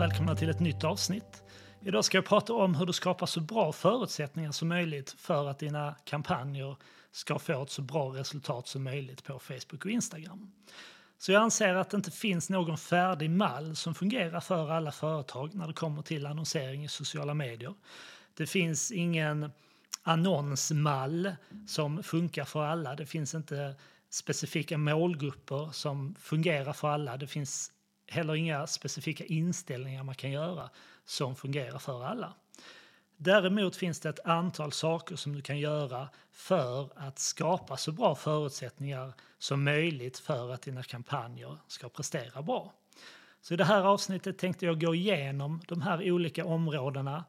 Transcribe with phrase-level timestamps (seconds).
[0.00, 1.42] och välkomna till ett nytt avsnitt.
[1.80, 5.58] Idag ska jag prata om hur du skapar så bra förutsättningar som möjligt för att
[5.58, 6.76] dina kampanjer
[7.12, 10.52] ska få ett så bra resultat som möjligt på Facebook och Instagram.
[11.18, 15.54] Så jag anser att det inte finns någon färdig mall som fungerar för alla företag
[15.54, 17.74] när det kommer till annonsering i sociala medier.
[18.34, 19.50] Det finns ingen
[20.02, 21.32] annonsmall
[21.66, 22.94] som funkar för alla.
[22.96, 23.74] Det finns inte
[24.10, 27.16] specifika målgrupper som fungerar för alla.
[27.16, 27.72] Det finns
[28.10, 30.70] heller inga specifika inställningar man kan göra
[31.04, 32.34] som fungerar för alla.
[33.16, 38.14] Däremot finns det ett antal saker som du kan göra för att skapa så bra
[38.14, 42.72] förutsättningar som möjligt för att dina kampanjer ska prestera bra.
[43.40, 47.24] Så i det här avsnittet tänkte jag gå igenom de här olika områdena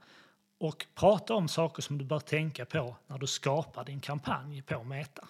[0.57, 4.83] och prata om saker som du bör tänka på när du skapar din kampanj på
[4.83, 5.27] Meta.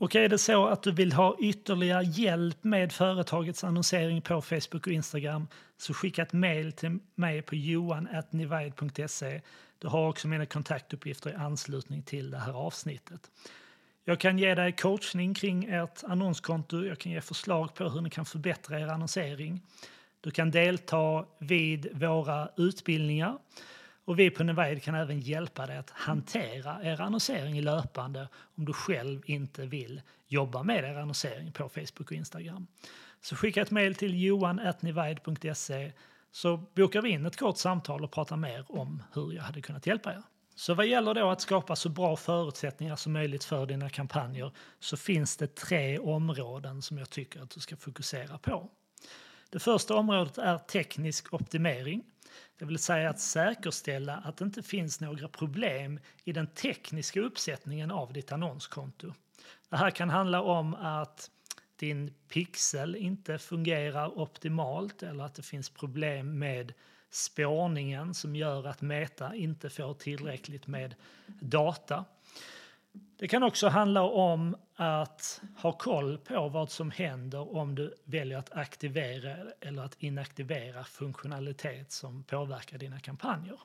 [0.00, 4.86] Och är det så att du vill ha ytterligare hjälp med företagets annonsering på Facebook
[4.86, 9.40] och Instagram så skicka ett mejl till mig på johan.nivide.se.
[9.78, 13.30] Du har också mina kontaktuppgifter i anslutning till det här avsnittet.
[14.04, 16.84] Jag kan ge dig coachning kring ert annonskonto.
[16.84, 19.60] Jag kan ge förslag på hur ni kan förbättra er annonsering.
[20.20, 23.38] Du kan delta vid våra utbildningar
[24.04, 28.72] och vi på Nevide kan även hjälpa dig att hantera er annonsering löpande om du
[28.72, 32.66] själv inte vill jobba med er annonsering på Facebook och Instagram.
[33.20, 35.92] Så skicka ett mejl till johan.nivide.se
[36.32, 39.86] så bokar vi in ett kort samtal och pratar mer om hur jag hade kunnat
[39.86, 40.22] hjälpa er.
[40.54, 44.96] Så vad gäller då att skapa så bra förutsättningar som möjligt för dina kampanjer så
[44.96, 48.70] finns det tre områden som jag tycker att du ska fokusera på.
[49.50, 52.04] Det första området är teknisk optimering.
[52.58, 57.90] Det vill säga att säkerställa att det inte finns några problem i den tekniska uppsättningen
[57.90, 59.12] av ditt annonskonto.
[59.68, 61.30] Det här kan handla om att
[61.76, 66.72] din pixel inte fungerar optimalt eller att det finns problem med
[67.10, 70.94] spårningen som gör att Meta inte får tillräckligt med
[71.26, 72.04] data.
[72.92, 78.38] Det kan också handla om att ha koll på vad som händer om du väljer
[78.38, 83.60] att aktivera eller att inaktivera funktionalitet som påverkar dina kampanjer.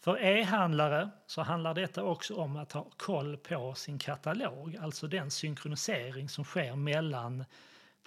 [0.00, 5.30] För e-handlare så handlar detta också om att ha koll på sin katalog, alltså den
[5.30, 7.44] synkronisering som sker mellan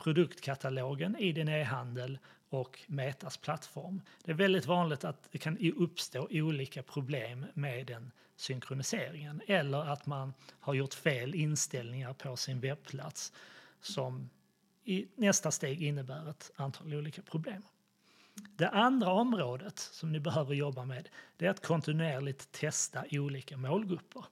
[0.03, 4.01] produktkatalogen i din e-handel och Metas plattform.
[4.23, 10.05] Det är väldigt vanligt att det kan uppstå olika problem med den synkroniseringen eller att
[10.05, 13.33] man har gjort fel inställningar på sin webbplats
[13.81, 14.29] som
[14.83, 17.63] i nästa steg innebär ett antal olika problem.
[18.55, 24.25] Det andra området som ni behöver jobba med är att kontinuerligt testa olika målgrupper.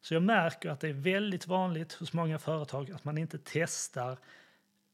[0.00, 4.18] Så jag märker att det är väldigt vanligt hos många företag att man inte testar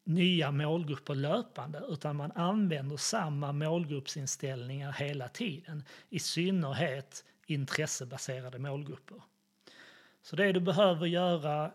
[0.05, 5.85] nya målgrupper löpande utan man använder samma målgruppsinställningar hela tiden.
[6.09, 9.23] I synnerhet intressebaserade målgrupper.
[10.23, 11.73] Så det du behöver göra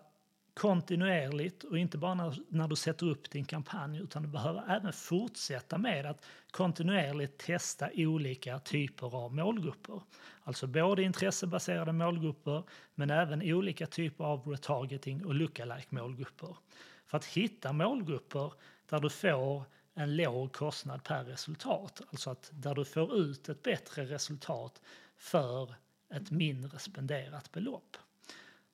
[0.53, 4.94] kontinuerligt och inte bara när, när, du sätter upp din kampanj utan du behöver även
[4.94, 10.02] fortsätta med att kontinuerligt testa olika typer av målgrupper.
[10.44, 12.63] Alltså både intressebaserade målgrupper
[12.96, 16.57] men även olika typer av retargeting och lookalike målgrupper.
[17.06, 18.53] För att hitta målgrupper
[18.90, 19.63] där du får
[19.94, 24.81] en låg kostnad per resultat, alltså att där du får ut ett bättre resultat
[25.18, 25.76] för
[26.14, 27.98] ett mindre spenderat belopp.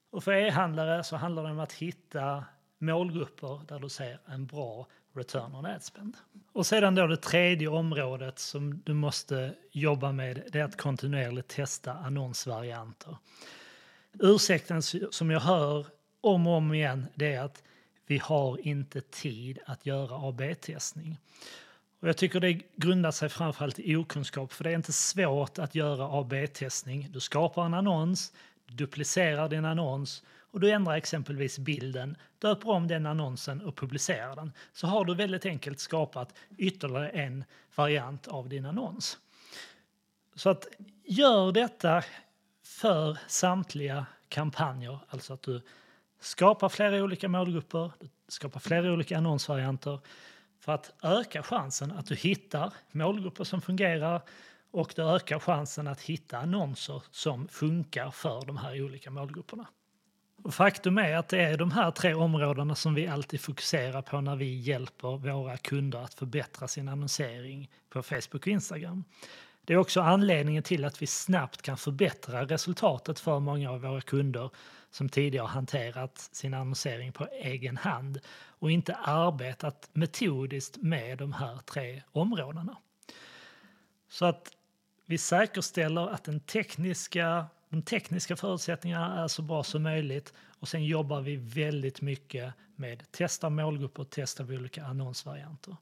[0.10, 2.46] Och för e-handlare så handlar det om att hitta
[2.78, 6.18] målgrupper där du ser en bra return on ad spend.
[6.52, 11.48] Och sedan då det tredje området som du måste jobba med det är att kontinuerligt
[11.48, 13.18] testa annonsvarianter.
[14.20, 14.82] Ursäkten
[15.12, 15.86] som jag hör
[16.22, 17.64] om och om igen det är att
[18.06, 21.18] vi har inte tid att göra AB-testning.
[22.02, 25.76] Och jag tycker det grundar sig framförallt i okunskap för det är inte svårt att
[25.76, 27.08] göra AB-testning.
[27.12, 28.34] Du skapar en annons,
[28.68, 34.52] duplicerar din annons och du ändrar exempelvis bilden, döper om den annonsen och publicerar den.
[34.74, 37.44] Så har du väldigt enkelt skapat ytterligare en
[37.76, 39.18] variant av din annons.
[40.36, 40.68] Så att
[41.04, 42.04] gör detta
[42.64, 45.62] för samtliga kampanjer, alltså att du
[46.20, 50.00] skapar flera olika målgrupper, du skapar flera olika annonsvarianter
[50.62, 54.22] för att öka chansen att du hittar målgrupper som fungerar
[54.72, 59.68] och det ökar chansen att hitta annonser som funkar för de här olika målgrupperna.
[60.44, 64.22] Och faktum är att det är de här tre områdena som vi alltid fokuserar på
[64.22, 69.04] när vi hjälper våra kunder att förbättra sin annonsering på Facebook och Instagram.
[69.66, 74.02] Det är också anledningen till att vi snabbt kan förbättra resultatet för många av våra
[74.02, 74.50] kunder
[74.92, 81.58] som tidigare hanterat sin annonsering på egen hand och inte arbetat metodiskt med de här
[81.58, 82.78] tre områdena.
[84.10, 84.52] Så att
[85.06, 90.86] vi säkerställer att den tekniska, de tekniska förutsättningarna är så bra som möjligt och sen
[90.86, 95.76] jobbar vi väldigt mycket med testa målgrupper och testa olika annonsvarianter.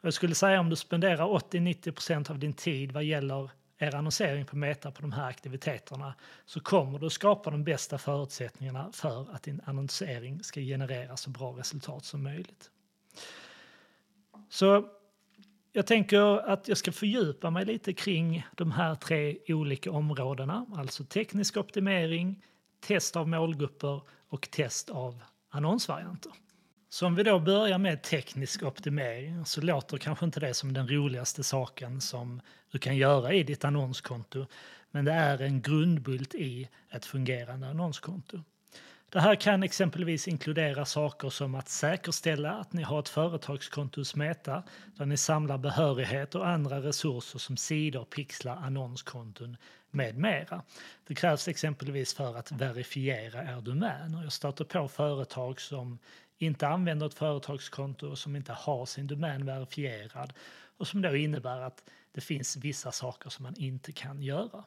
[0.00, 4.56] Jag skulle säga om du spenderar 80-90% av din tid vad gäller er annonsering på
[4.56, 6.14] Meta på de här aktiviteterna
[6.44, 11.50] så kommer du skapa de bästa förutsättningarna för att din annonsering ska generera så bra
[11.50, 12.70] resultat som möjligt.
[14.48, 14.88] Så
[15.72, 21.04] jag tänker att jag ska fördjupa mig lite kring de här tre olika områdena, alltså
[21.04, 22.42] teknisk optimering,
[22.80, 26.32] test av målgrupper och test av annonsvarianter.
[26.88, 30.88] Så om vi då börjar med teknisk optimering så låter kanske inte det som den
[30.88, 32.40] roligaste saken som
[32.70, 34.46] du kan göra i ditt annonskonto,
[34.90, 38.42] men det är en grundbult i ett fungerande annonskonto.
[39.10, 44.14] Det här kan exempelvis inkludera saker som att säkerställa att ni har ett företagskonto hos
[44.14, 44.62] Meta
[44.96, 49.56] där ni samlar behörighet och andra resurser som sidor, pixlar, annonskonton
[49.90, 50.62] med mera.
[51.06, 55.98] Det krävs exempelvis för att verifiera er domän jag stöter på företag som
[56.38, 60.32] inte använder ett företagskonto och som inte har sin domän verifierad
[60.76, 64.64] och som då innebär att det finns vissa saker som man inte kan göra.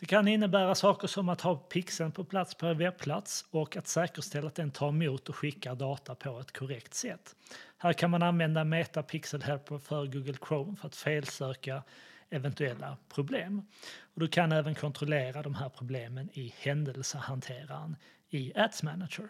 [0.00, 3.88] Det kan innebära saker som att ha pixeln på plats på en webbplats och att
[3.88, 7.36] säkerställa att den tar emot och skickar data på ett korrekt sätt.
[7.78, 11.82] Här kan man använda Meta Pixel Helper för Google Chrome för att felsöka
[12.30, 13.66] eventuella problem.
[14.14, 17.96] Och du kan även kontrollera de här problemen i händelsehanteraren
[18.28, 19.28] i Ads Manager.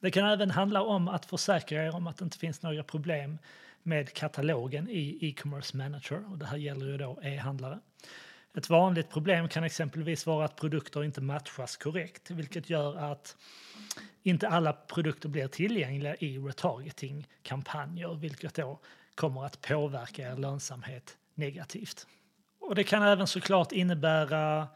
[0.00, 3.38] Det kan även handla om att försäkra er om att det inte finns några problem
[3.82, 7.78] med katalogen i e-commerce manager och det här gäller ju då e-handlare.
[8.54, 13.36] Ett vanligt problem kan exempelvis vara att produkter inte matchas korrekt, vilket gör att
[14.22, 18.80] inte alla produkter blir tillgängliga i retargeting-kampanjer, vilket då
[19.14, 22.06] kommer att påverka er lönsamhet negativt.
[22.60, 24.68] Och det kan även såklart innebära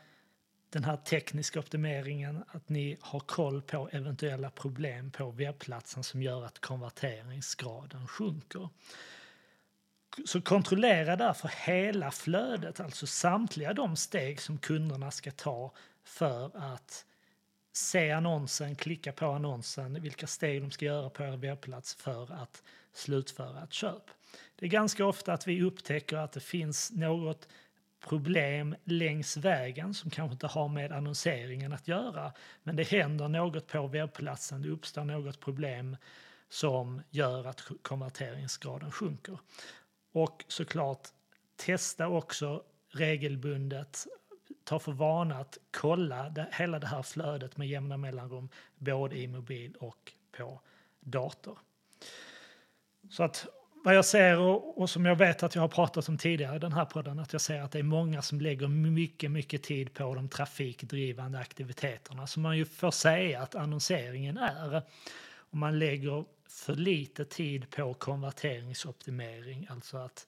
[0.73, 6.45] den här tekniska optimeringen, att ni har koll på eventuella problem på webbplatsen som gör
[6.45, 8.69] att konverteringsgraden sjunker.
[10.27, 15.73] Så kontrollera därför hela flödet, alltså samtliga de steg som kunderna ska ta
[16.05, 17.07] för att
[17.73, 22.63] se annonsen, klicka på annonsen, vilka steg de ska göra på er webbplats för att
[22.93, 24.11] slutföra ett köp.
[24.57, 27.49] Det är ganska ofta att vi upptäcker att det finns något
[28.09, 32.33] problem längs vägen som kanske inte har med annonseringen att göra.
[32.63, 35.97] Men det händer något på webbplatsen, det uppstår något problem
[36.49, 39.39] som gör att konverteringsgraden sjunker.
[40.13, 41.09] Och såklart,
[41.57, 44.07] testa också regelbundet,
[44.65, 49.27] ta för vana att kolla det, hela det här flödet med jämna mellanrum, både i
[49.27, 50.61] mobil och på
[51.01, 51.59] dator.
[53.11, 53.47] Så att
[53.83, 56.59] vad jag ser och, och, som jag vet att jag har pratat om tidigare i
[56.59, 59.95] den här podden, att jag ser att det är många som lägger mycket, mycket tid
[59.95, 64.83] på de trafikdrivande aktiviteterna som man ju får säga att annonseringen är.
[65.35, 70.27] Och man lägger för lite tid på konverteringsoptimering, alltså att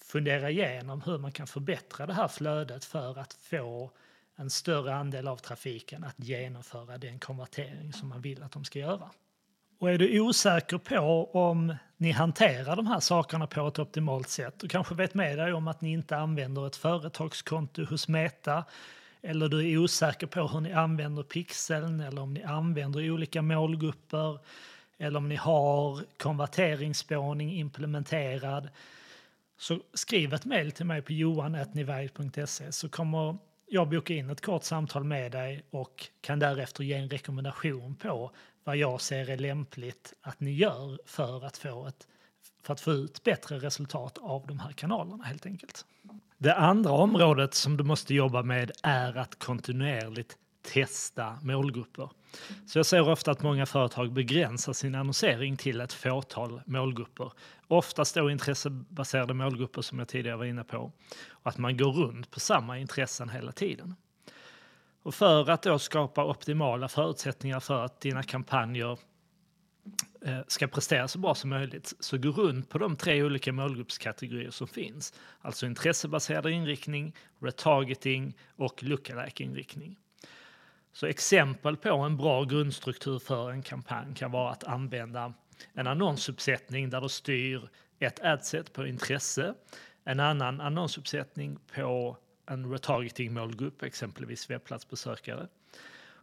[0.00, 3.90] fundera igenom hur man kan förbättra det här flödet för att få
[4.36, 8.78] en större andel av trafiken att genomföra den konvertering som man vill att de ska
[8.78, 9.10] göra.
[9.78, 14.62] Och är du osäker på om ni hanterar de här sakerna på ett optimalt sätt
[14.62, 18.64] och kanske vet med dig om att ni inte använder ett företagskonto hos Meta
[19.22, 24.38] eller du är osäker på hur ni använder pixeln eller om ni använder olika målgrupper
[24.98, 28.68] eller om ni har konverteringsspårning implementerad
[29.58, 34.64] så skriv ett mejl till mig på johan.nivide.se så kommer jag boka in ett kort
[34.64, 38.30] samtal med dig och kan därefter ge en rekommendation på
[38.66, 42.06] vad jag ser är lämpligt att ni gör för att få, ett,
[42.62, 45.84] för att få ut bättre resultat av de här kanalerna helt enkelt.
[46.38, 52.10] Det andra området som du måste jobba med är att kontinuerligt testa målgrupper.
[52.66, 57.32] Så jag ser ofta att många företag begränsar sin annonsering till ett fåtal målgrupper.
[57.68, 60.92] Oftast då intressebaserade målgrupper som jag tidigare var inne på.
[61.28, 63.94] Och att man går runt på samma intressen hela tiden.
[65.06, 68.98] Och för att då skapa optimala förutsättningar för att dina kampanjer
[70.24, 74.50] eh, ska prestera så bra som möjligt så gå runt på de tre olika målgruppskategorier
[74.50, 75.14] som finns.
[75.40, 79.96] Alltså intressebaserad inriktning, retargeting och lookalike-inriktning.
[80.92, 85.32] Så exempel på en bra grundstruktur för en kampanj kan vara att använda
[85.72, 89.54] en annonsuppsättning där du styr ett adset på intresse,
[90.04, 95.48] en annan annonsuppsättning på en retargeting-målgrupp, exempelvis webbplatsbesökare.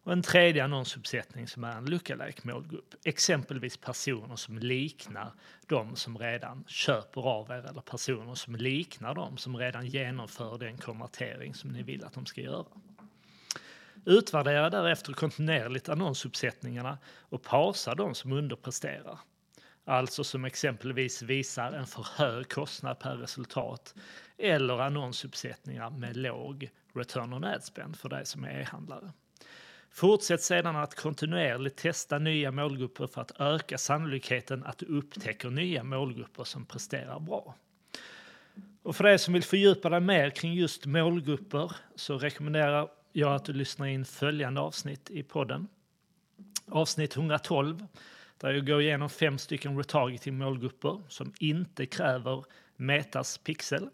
[0.04, 2.96] Och en tredje annonsuppsättning som är en lookalike målgrupp.
[3.04, 5.32] Exempelvis personer som liknar
[5.68, 10.78] de som redan köper av er eller personer som liknar de som redan genomför den
[10.78, 12.66] konvertering som ni vill att de ska göra.
[14.06, 19.20] Utvärdera därefter kontinuerligt annonsuppsättningarna och pausa de som underpresterar.
[19.86, 23.96] Alltså som exempelvis visar en för hög kostnad per resultat
[24.38, 29.12] eller annonsuppsättningar med låg return on ad spend för dig som är e-handlare.
[29.92, 35.84] Fortsätt sedan att kontinuerligt testa nya målgrupper för att öka sannolikheten att du upptäcker nya
[35.84, 37.56] målgrupper som presterar bra.
[38.84, 43.46] Och för dig som vill fördjupa dig mer kring just målgrupper så rekommenderar jag att
[43.46, 45.68] du lyssnar in följande avsnitt i podden.
[46.68, 47.88] Avsnitt 112
[48.44, 52.46] där jag går igenom fem stycken retargeting målgrupper som inte kräver
[52.76, 53.90] Metas pixel.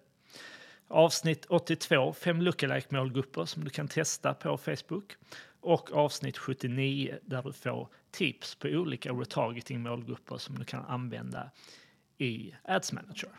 [0.88, 5.13] Avsnitt 82, fem lookalike målgrupper som du kan testa på Facebook.
[5.62, 11.51] Och avsnitt 79 där du får tips på olika retargeting målgrupper som du kan använda
[12.18, 13.29] i Ads Manager.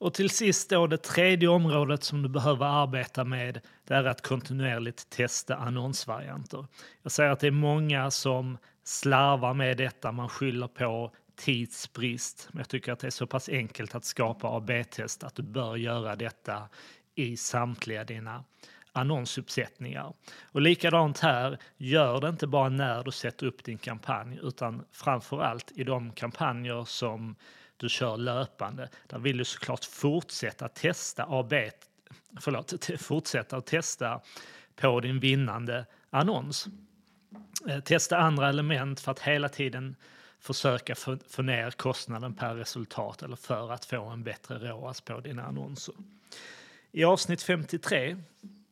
[0.00, 4.22] Och till sist då det tredje området som du behöver arbeta med, det är att
[4.22, 6.66] kontinuerligt testa annonsvarianter.
[7.02, 12.48] Jag säger att det är många som slarvar med detta, man skyller på tidsbrist.
[12.52, 15.76] Men jag tycker att det är så pass enkelt att skapa AB-test att du bör
[15.76, 16.68] göra detta
[17.14, 18.44] i samtliga dina
[18.92, 20.12] annonsuppsättningar.
[20.42, 25.40] Och likadant här, gör det inte bara när du sätter upp din kampanj utan framför
[25.40, 27.36] allt i de kampanjer som
[27.80, 28.88] du kör löpande.
[29.06, 31.54] Där vill du såklart fortsätta testa AB,
[32.40, 34.20] förlåt, fortsätta att testa
[34.76, 36.68] på din vinnande annons.
[37.68, 39.96] Eh, testa andra element för att hela tiden
[40.40, 45.20] försöka få, få ner kostnaden per resultat eller för att få en bättre ROAS på
[45.20, 45.94] dina annonser.
[46.92, 48.16] I avsnitt 53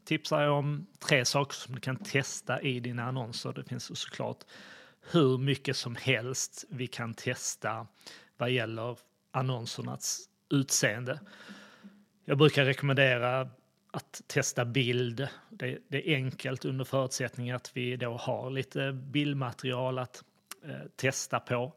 [0.04, 3.52] tipsar jag om tre saker som du kan testa i dina annonser.
[3.52, 4.44] Det finns såklart
[5.10, 7.86] hur mycket som helst vi kan testa
[8.38, 8.98] vad gäller
[9.30, 11.20] annonsernas utseende.
[12.24, 13.48] Jag brukar rekommendera
[13.90, 15.28] att testa bild.
[15.50, 20.24] Det, det, är enkelt under förutsättning att vi då har lite bildmaterial att
[20.64, 21.72] eh, testa på.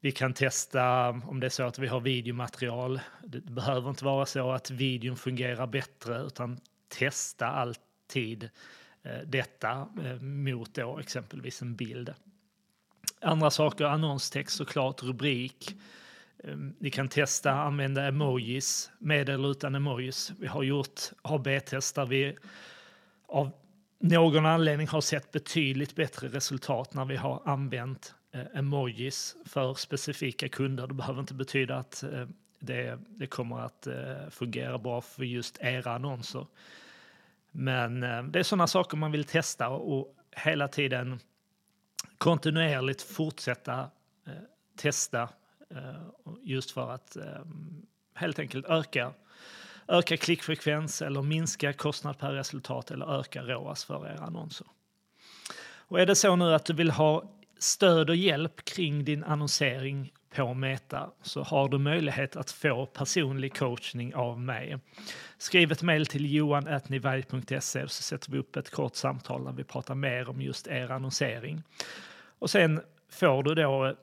[0.00, 3.00] Vi kan testa om det är så att vi har videomaterial.
[3.24, 8.50] Det behöver inte vara så att videon fungerar bättre utan testa alltid
[9.02, 12.14] eh, detta eh, mot då exempelvis en bild.
[13.26, 15.76] Andra saker, annonstext såklart, rubrik.
[16.44, 20.32] Ehm, ni kan testa använda emojis med eller utan emojis.
[20.38, 22.36] Vi har gjort AB-test där vi
[23.28, 23.50] av
[23.98, 30.48] någon anledning har sett betydligt bättre resultat när vi har använt eh, emojis för specifika
[30.48, 30.86] kunder.
[30.86, 32.26] Det behöver inte betyda att eh,
[32.58, 36.46] det, det kommer att eh, fungera bra för just era annonser.
[37.50, 41.20] Men det är sådana saker man vill testa och hela tiden
[42.18, 43.80] kontinuerligt fortsätta
[44.26, 44.32] eh,
[44.76, 45.28] testa
[45.70, 47.44] eh, just för att eh,
[48.14, 49.12] helt enkelt öka
[49.88, 54.66] öka klickfrekvens eller minska kostnad per resultat eller öka ROAS för era annonser.
[55.88, 60.12] Och är det så nu att du vill ha stöd och hjälp kring din annonsering
[60.36, 64.78] på Meta så har du möjlighet att få personlig coachning av mig.
[65.38, 69.94] Skriv ett mejl till johan.nivaj.se så sätter vi upp ett kort samtal där vi pratar
[69.94, 71.62] mer om just er annonsering.
[72.38, 73.94] Och sen får du då eh,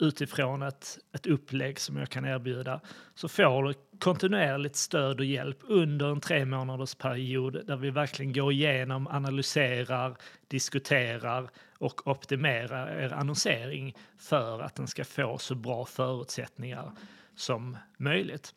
[0.00, 2.80] utifrån ett, ett upplägg som jag kan erbjuda
[3.14, 8.32] så får du kontinuerligt stöd och hjälp under en tre månaders period där vi verkligen
[8.32, 10.16] går igenom, analyserar,
[10.48, 16.92] diskuterar och optimera er annonsering för att den ska få så bra förutsättningar
[17.36, 18.54] som möjligt.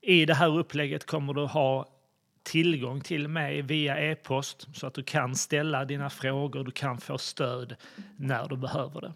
[0.00, 1.88] I det här upplägget kommer du ha
[2.42, 7.18] tillgång till mig via e-post så att du kan ställa dina frågor, du kan få
[7.18, 7.76] stöd
[8.16, 9.12] när du behöver det.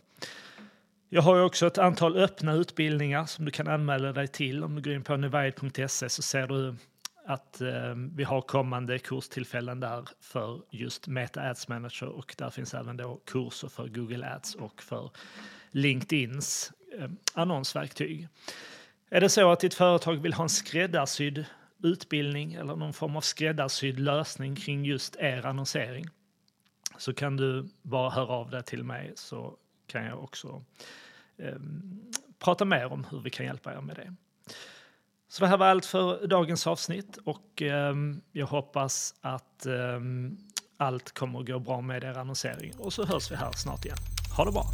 [1.08, 4.64] Jag har också ett antal öppna utbildningar som du kan anmäla dig till.
[4.64, 6.74] Om du går in på nevide.se så ser du
[7.30, 12.74] att eh, vi har kommande kurstillfällen där för just Meta Ads Manager och där finns
[12.74, 15.10] även då kurser för Google Ads och för
[15.70, 18.28] LinkedIns eh, annonsverktyg.
[19.10, 21.44] Är det så att ditt företag vill ha en skräddarsydd
[21.82, 26.06] utbildning eller någon form av skräddarsydd lösning kring just er annonsering
[26.98, 29.56] så kan du bara höra av dig till mig så
[29.86, 30.64] kan jag också
[31.36, 31.58] eh,
[32.38, 34.14] prata mer om hur vi kan hjälpa er med det.
[35.30, 37.94] Så det här var allt för dagens avsnitt och eh,
[38.32, 40.00] jag hoppas att eh,
[40.76, 43.96] allt kommer att gå bra med er annonsering och så hörs vi här snart igen.
[44.36, 44.64] Ha det bra!